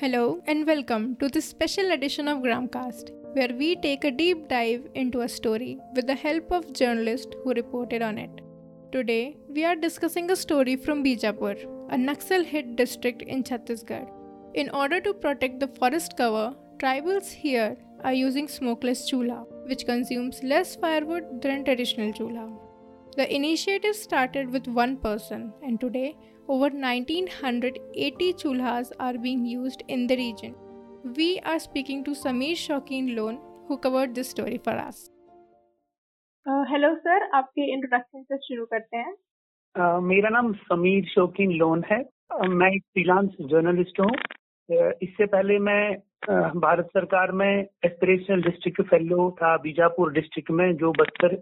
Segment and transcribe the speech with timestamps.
[0.00, 4.86] Hello and welcome to this special edition of Gramcast, where we take a deep dive
[4.94, 8.30] into a story with the help of journalists who reported on it.
[8.92, 11.54] Today, we are discussing a story from Bijapur,
[11.90, 14.08] a Naxal hit district in Chhattisgarh.
[14.54, 20.42] In order to protect the forest cover, tribals here are using smokeless chula, which consumes
[20.42, 22.50] less firewood than traditional chula.
[23.18, 26.16] The initiative started with one person, and today
[26.52, 30.54] over 1980 chulhas are being used in the region.
[31.18, 34.98] We are speaking to Sameer Shaukin Lone, who covered this story for us.
[36.70, 39.14] Hello uh, sir आपके introduction से शुरू करते हैं।
[39.80, 42.02] Uh, मेरा नाम समीर शौकीन loan है।
[42.40, 48.42] Uh, मैं एक फ्रीलांस जर्नलिस्ट हूँ। Uh, इससे पहले मैं uh, भारत सरकार में एस्पिरेशनल
[48.42, 51.36] डिस्ट्रिक्ट फेलो था बीजापुर डिस्ट्रिक्ट में जो बस्तर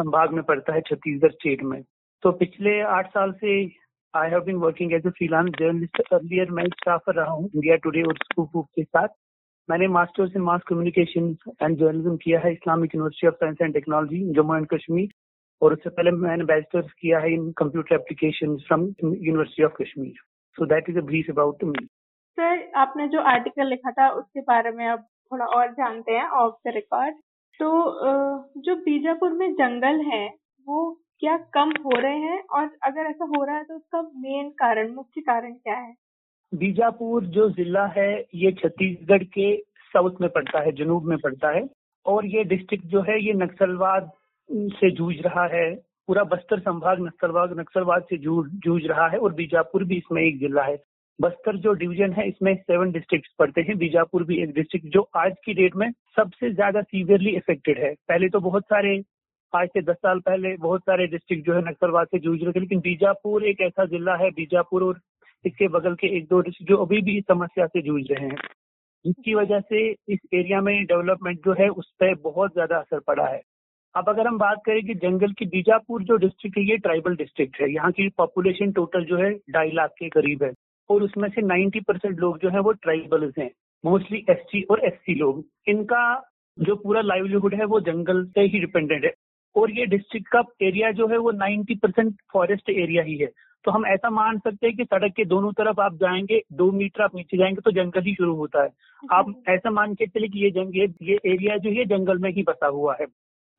[0.00, 1.82] संभाग में पड़ता है छत्तीसगढ़ स्टेट में।
[2.22, 3.83] तो पिछले आठ साल से
[4.16, 8.02] I have been working as a freelance journalist earlier मैं स्टाफर रहा हूँ इंडिया टुडे
[8.02, 9.08] और स्कूप के साथ.
[9.68, 14.20] मैंने masters in mass communication and journalism किया है Islamic university of science and technology
[14.34, 15.08] Jammu and Kashmir
[15.62, 20.20] और उससे पहले मैंने बैचलर्स किया है in computer application from university of Kashmir
[20.58, 21.86] so that is a brief about me
[22.38, 25.02] sir आपने जो आर्टिकल लिखा था, उसके बारे में अब
[25.32, 27.14] थोड़ा और जानते हैं ऑफ़ द रिकॉर्ड
[27.60, 27.70] तो
[28.60, 30.26] जो बीजापुर में जंगल है,
[30.66, 30.78] वो
[31.22, 34.92] क्या कम हो रहे हैं और अगर ऐसा हो रहा है तो उसका मेन कारण,
[34.94, 35.94] मुख्य कारण क्या है?
[36.52, 39.56] बीजापुर जो जिला है, ये छत्तीसगढ़ के
[39.94, 41.62] साउथ में पड़ता है, जनूब में पड़ता है।
[42.06, 44.10] और ये डिस्ट्रिक्ट जो है, ये नक्सलवाद
[44.50, 45.74] से जूझ रहा है।
[46.08, 50.62] पूरा बस्तर संभाग नक्सलवाद नक्सलवाद से जूझ रहा है और बीजापुर भी इसमें एक जिला
[50.62, 50.76] है।
[51.18, 55.34] बस्तर जो डिवीज़न है, इसमें सेवन डिस्ट्रिक्ट पड़ते हैं। बीजापुर भी एक डिस्ट्रिक्ट जो आज
[55.44, 58.96] की डेट में सबसे ज़्यादा सीवियरली इफेक्टेड है। पहले तो बहुत सारे
[59.54, 62.60] आज से दस साल पहले बहुत सारे डिस्ट्रिक्ट जो है नक्सलवाद से जूझ रहे थे,
[62.60, 65.00] लेकिन बीजापुर एक ऐसा जिला है, बीजापुर और
[65.44, 68.36] इसके बगल के एक दो डिस्ट्रिक्ट जो अभी भी इस समस्या से जूझ रहे हैं।
[69.04, 73.26] जिसकी वजह से इस एरिया में डेवलपमेंट जो है उस पर बहुत ज़्यादा असर पड़ा
[73.26, 73.40] है।
[73.94, 77.60] अब अगर हम बात करें कि जंगल की, बीजापुर जो डिस्ट्रिक्ट है, ये ट्राइबल डिस्ट्रिक्ट
[77.60, 80.52] है। यहाँ की पॉपुलेशन टोटल जो है ढाई लाख के करीब है।
[80.90, 83.50] और उसमें से 90 परसेंट लोग जो है वो ट्राइबल्स हैं
[83.84, 89.04] मोस्टली एस और एससी लोग। इनका जो पूरा लाइवलीहुड है वो जंगल से ही डिपेंडेंट
[89.04, 89.12] है।
[89.56, 93.26] और ये डिस्ट्रिक्ट का एरिया जो है वो 90 परसेंट फॉरेस्ट एरिया ही है।
[93.64, 97.02] तो हम ऐसा मान सकते हैं कि सड़क के दोनों तरफ़ आप जाएँगे दो मीटर
[97.02, 98.70] आप नीचे जाएँगे तो जंगल ही शुरू होता है।
[99.02, 102.30] आप ऐसा मान के चले कि ये जंग ये, ये एरिया जो है जंगल में
[102.30, 103.06] ही बसा हुआ है।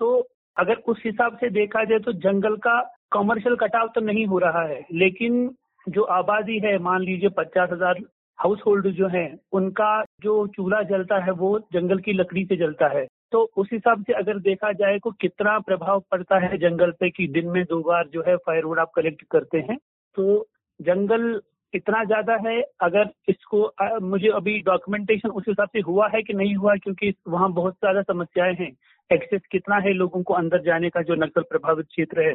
[0.02, 2.80] तो अगर उस हिसाब से देखा जाए तो जंगल का
[3.12, 5.50] कॉमर्शियल कटाव तो नहीं हो रहा है लेकिन
[5.88, 8.00] जो आबादी है मान लीजिए पचास हज़ार
[8.40, 9.90] हाउस होल्ड जो है उनका
[10.22, 14.13] जो चूल्हा जलता है वो जंगल की लकड़ी से जलता है। तो उस हिसाब से
[14.13, 18.07] अगर देखा जाए तो कितना प्रभाव पड़ता है जंगल पे कि दिन में दो बार
[18.07, 19.78] जो है फायरवुड आप कलेक्ट करते हैं
[20.16, 20.47] तो
[20.81, 21.41] जंगल
[21.73, 26.34] इतना ज़्यादा है अगर इसको आ, मुझे अभी डॉक्यूमेंटेशन उस हिसाब से हुआ है कि
[26.34, 28.72] नहीं हुआ क्योंकि वहाँ बहुत ज़्यादा समस्याएँ हैं।
[29.12, 32.34] एक्सेस कितना है लोगों को अंदर जाने का जो नक्सल प्रभावित क्षेत्र है।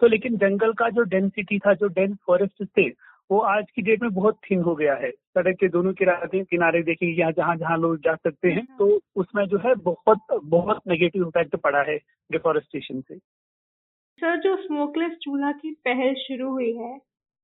[0.00, 2.88] तो लेकिन जंगल का जो डेंसिटी था जो डेंस फॉरेस्ट थे
[3.30, 6.82] वो आज की डेट में बहुत थिन हो गया है। सड़क के दोनों किनारे किनारे
[6.82, 11.22] देखेंगे यहाँ जहाँ जहाँ लोग जा सकते हैं तो उसमें जो है बहुत बहुत नेगेटिव
[11.24, 11.96] इम्पैक्ट पड़ा है
[12.30, 13.16] डिफॉरेस्टेशन से।
[14.18, 16.96] सर जो स्मोकलेस चूल्हा की पहल शुरू हुई है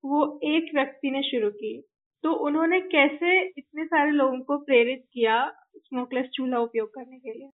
[0.05, 1.81] वो एक व्यक्ति ने शुरू की।
[2.25, 5.45] तो उन्होंने कैसे इतने सारे लोगों को प्रेरित किया
[5.77, 7.49] स्मोकलेस चूल्हा उपयोग करने के लिए?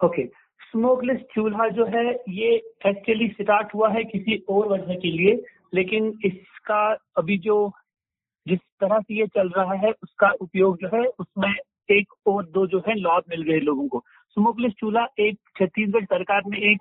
[0.00, 0.26] ओके
[0.62, 2.54] स्मोकलेस चूल्हा जो है ये
[2.86, 5.34] एक्चुअली स्टार्ट हुआ है किसी और वजह के लिए।
[5.74, 7.72] लेकिन इसका अभी जो
[8.48, 11.54] जिस तरह से ये चल रहा है, उसका उपयोग जो है, उसमें
[11.90, 16.42] एक और दो जो है, लाभ मिल गए लोगों को। स्मोकलेस चूल्हा एक छत्तीसगढ़ सरकार
[16.46, 16.78] ने एक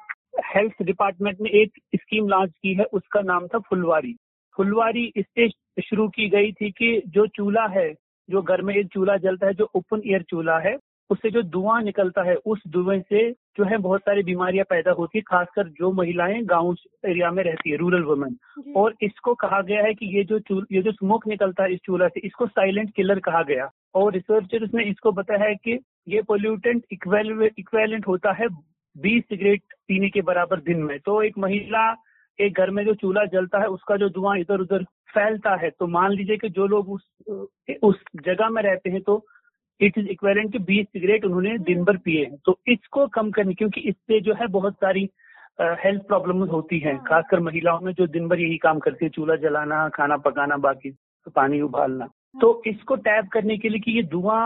[0.56, 4.16] हेल्थ डिपार्टमेंट ने एक स्कीम लॉन्च की है, उसका नाम था फुलवारी।
[4.58, 5.50] फुलवारी इससे
[5.82, 7.94] शुरू की गई थी कि जो चूल्हा है,
[8.30, 10.78] जो घर में एक चूल्हा जलता है, जो ओपन एयर चूल्हा है,
[11.10, 15.18] उससे जो धुआँ निकलता है, उस धुएँ से जो है बहुत सारी बीमारियाँ पैदा होती
[15.18, 16.76] है खासकर जो महिलाएँ गाँव
[17.06, 18.38] एरिया में रहती है रूरल वुमेन
[18.76, 20.40] और इसको कहा गया है कि ये जो
[20.72, 24.74] ये जो स्मोक निकलता है इस चूल्हा से इसको साइलेंट किलर कहा गया। और रिसर्चर्स
[24.74, 28.48] ने इसको बताया है कि ये पोल्यूटेंट इक्वेलेंट होता है
[28.96, 31.92] बीस सिगरेट पीने के बराबर दिन में। तो एक महिला
[32.40, 34.84] एक घर में जो चूल्हा जलता है उसका जो धुआँ इधर उधर
[35.14, 37.02] फैलता है तो मान लीजिए कि जो लोग उस
[37.84, 37.96] उस
[38.26, 39.18] जगह में रहते हैं तो
[39.82, 43.54] इट इज़ इक्वेलेंट टू बीस सिगरेट उन्होंने दिन भर पिए हैं तो इसको कम करने
[43.54, 45.10] क्योंकि इससे जो है बहुत सारी
[45.80, 49.10] हेल्थ प्रॉब्लम होती हैं हाँ। खासकर महिलाओं में जो दिन भर यही काम करती है
[49.10, 50.92] चूल्हा जलाना खाना पकाना बाकी
[51.36, 52.06] पानी उबालना
[52.42, 54.44] तो हाँ। इसको टैप करने के लिए कि ये धुआँ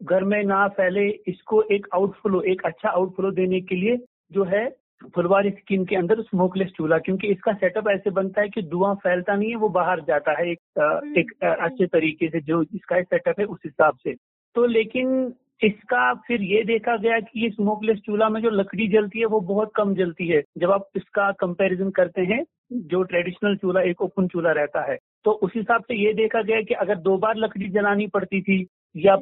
[0.00, 3.96] घर में ना फैले इसको एक आउटफ्लो एक अच्छा आउटफ्लो देने के लिए
[4.32, 4.68] जो है
[5.14, 9.34] फुलवारी स्कीम के अंदर स्मोकलेस चूल्हा क्योंकि इसका सेटअप ऐसे बनता है कि धुआँ फैलता
[9.34, 13.00] नहीं है वो बाहर जाता है एक हम्म, एक हम्म। अच्छे तरीके से जो इसका
[13.02, 14.14] सेटअप है उस हिसाब से
[14.56, 19.20] तो लेकिन इसका फिर ये देखा गया कि ये स्मोकलेस चूल्हा में जो लकड़ी जलती
[19.20, 22.42] है वो बहुत कम जलती है। जब आप इसका कंपैरिजन करते हैं
[22.72, 26.60] जो ट्रेडिशनल चूल्हा एक ओपन चूल्हा रहता है तो उस हिसाब से ये देखा गया
[26.62, 28.66] कि अगर दो बार लकड़ी जलानी पड़ती थी
[28.96, 29.16] या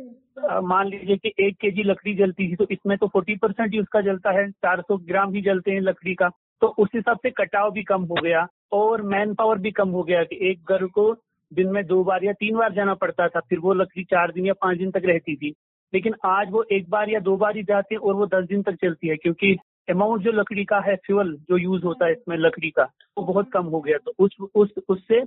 [0.63, 3.81] मान लीजिए कि एक के जी लकड़ी जलती थी तो इसमें तो फोर्टी परसेंट ही
[3.81, 6.29] उसका जलता है चार सौ ग्राम ही जलते हैं लकड़ी का।
[6.63, 10.03] तो उस हिसाब से कटाव भी कम हो गया और मैन पावर भी कम हो
[10.03, 11.13] गया कि एक घर को
[11.57, 14.47] दिन में दो बार या तीन बार जाना पड़ता था, फिर वो लकड़ी चार दिन
[14.47, 15.55] या पाँच दिन तक रहती थी।
[15.93, 18.63] लेकिन आज वो एक बार या दो बार ही जाते हैं और वो दस दिन
[18.63, 19.57] तक चलती है, क्योंकि
[19.91, 22.85] अमाउंट जो लकड़ी का है फ्यूल जो यूज़ होता है इसमें लकड़ी का,
[23.19, 25.21] वो बहुत कम हो गया। तो उस उस, उससे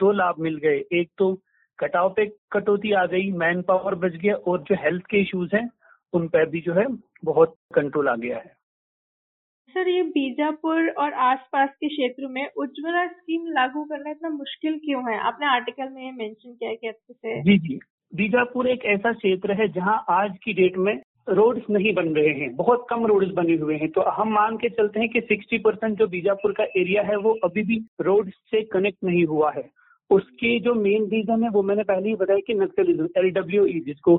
[0.00, 1.34] दो लाभ मिल गए। एक तो
[1.78, 5.68] कटाव पे कटौती आ गई मैन पावर बच गया और जो हेल्थ के इश्यूज़ हैं,
[6.12, 6.86] उन पर भी जो है
[7.24, 8.54] बहुत कंट्रोल आ गया है।
[9.68, 15.12] सर, ये बीजापुर और आसपास के क्षेत्र में उज्ज्वला स्कीम लागू करना इतना मुश्किल क्यों
[15.12, 15.18] है?
[15.18, 17.78] आपने आर्टिकल में मेंशन किया है कि अच्छे से। जी जी।
[18.14, 22.56] बीजापुर एक ऐसा क्षेत्र है जहाँ आज की डेट में रोड्स नहीं बन रहे हैं,
[22.56, 25.98] बहुत कम रोड्स बने हुए हैं। तो हम मान के चलते हैं कि 60 परसेंट
[25.98, 30.58] जो बीजापुर का एरिया है, वो अभी भी रोड से कनेक्ट नहीं हुआ है। उसकी
[30.60, 34.14] जो मेन रीजन है वो मैंने पहले ही बताया कि नक्सलिज्म एल डब्ल्यू ई जिसको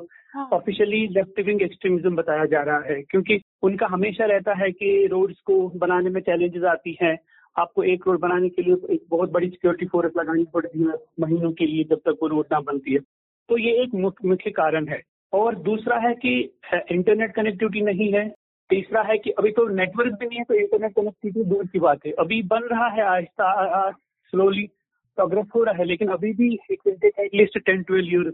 [0.53, 5.39] ऑफिशियली लेफ़्ट विंग एक्सट्रीमिज्म बताया जा रहा है क्योंकि उनका हमेशा रहता है कि रोड्स
[5.41, 7.17] को बनाने में चैलेंजेस आती हैं।
[7.55, 11.51] आपको एक रोड बनाने के लिए एक बहुत बड़ी सिक्योरिटी फोर्स लगानी पड़ती है महीनों
[11.51, 13.95] के लिए जब तक वो रोड ना बनती है। तो ये एक
[14.25, 15.01] मुख्य कारण है।
[15.33, 16.33] और दूसरा है कि
[16.91, 18.27] इंटरनेट कनेक्टिविटी नहीं है।
[18.69, 22.05] तीसरा है कि अभी तो नेटवर्क भी नहीं है तो इंटरनेट कनेक्टिविटी दूर की बात
[22.05, 23.91] है। अभी बन रहा है आहिस्ता
[24.33, 24.67] स्लोली
[25.17, 28.31] प्रोग्रेस हो रहा है, लेकिन अभी भी एटलीस्ट टेन ट्वेल्व ईयर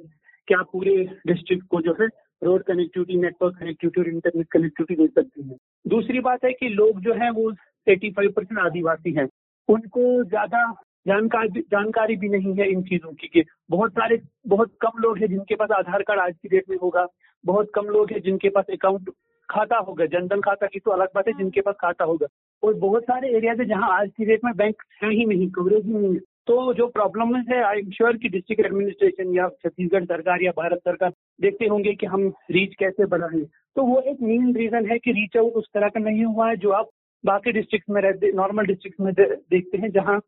[0.47, 0.95] क्या पूरे
[1.27, 2.07] डिस्ट्रिक्ट को जो है
[2.41, 5.55] रोड कनेक्टिविटी नेटवर्क कनेक्टिविटी और इंटरनेट कनेक्टिविटी दे सकती है।
[5.87, 7.51] दूसरी बात है कि लोग जो है वो
[7.87, 9.27] एटी फाइव परसेंट आदिवासी हैं।
[9.69, 10.63] उनको ज़्यादा
[11.05, 15.27] जानकारी जानकारी भी नहीं है इन चीज़ों की कि बहुत सारे, बहुत कम लोग हैं
[15.27, 17.05] जिनके पास आधार कार्ड आज की डेट में होगा,
[17.43, 19.09] बहुत कम लोग हैं जिनके पास अकाउंट
[19.49, 22.27] खाता होगा, जनधन खाता की तो अलग बात है, जिनके पास खाता होगा।
[22.63, 25.85] और बहुत सारे एरिया है जहाँ आज की डेट में बैंक है ही नहीं कवरेज
[25.85, 30.05] ही नहीं है। तो जो प्रॉब्लम है आई एम श्योर कि डिस्ट्रिक्ट एडमिनिस्ट्रेशन या छत्तीसगढ़
[30.05, 31.11] सरकार या भारत सरकार
[31.41, 33.43] देखते होंगे कि हम रीच कैसे बढ़ाएँ।
[33.75, 36.57] तो वो एक मेन रीजन है कि रीच आउट उस तरह का नहीं हुआ है
[36.57, 36.89] जो आप
[37.23, 40.19] बाकी डिस्ट्रिक्ट में रहते नॉर्मल डिस्ट्रिक्ट में देखते हैं जहाँ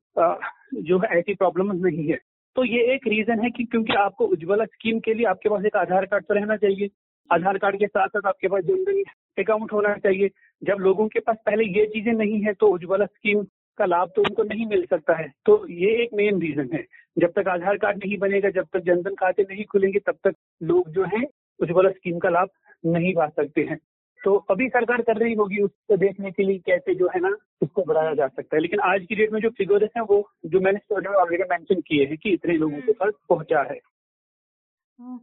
[0.81, 2.19] जो है ऐसी प्रॉब्लम नहीं है।
[2.56, 5.75] तो ये एक रीजन है कि क्योंकि आपको उज्ज्वला स्कीम के लिए आपके पास एक
[5.75, 6.89] आधार कार्ड तो रहना चाहिए।
[7.29, 9.03] आधार कार्ड के साथ साथ आपके पास जनधन
[9.38, 10.29] अकाउंट होना चाहिए।
[10.62, 13.44] जब लोगों के पास पहले ये चीज़ें नहीं है तो उज्ज्वला स्कीम
[13.77, 16.83] का लाभ तो उनको नहीं मिल सकता है। तो ये एक मेन रीजन है।
[17.18, 20.89] जब तक आधार कार्ड नहीं बनेगा जब तक जनधन खाते नहीं खुलेंगे तब तक लोग
[20.89, 21.24] जो है
[21.60, 22.50] उज्ज्वला स्कीम का लाभ
[22.86, 23.77] नहीं पा सकते हैं।
[24.22, 27.83] तो अभी सरकार कर रही होगी उसको देखने के लिए कैसे जो है ना उसको
[27.83, 30.80] बढ़ाया जा सकता है। लेकिन आज की डेट में जो फिगर्स हैं वो जो मैंने
[30.95, 33.80] ऑलरेडी मेंशन किए हैं कि इतने लोगों के पास पहुँचा है।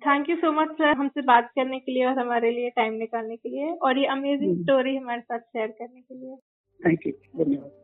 [0.06, 3.36] Thank you so much sir हमसे बात करने के लिए और हमारे लिए टाइम निकालने
[3.36, 6.36] के लिए। और ये अमेजिंग स्टोरी हमारे साथ शेयर करने के लिए।
[6.80, 7.12] थैंक यू
[7.44, 7.81] धन्यवाद।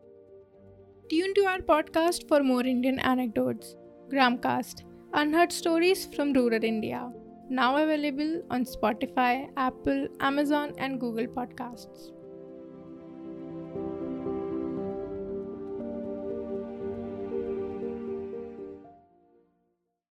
[1.11, 3.75] Tune to our podcast for more Indian anecdotes.
[4.13, 4.83] Gramcast,
[5.15, 7.11] unheard stories from rural India.
[7.49, 12.11] Now available on Spotify, Apple, Amazon, and Google Podcasts.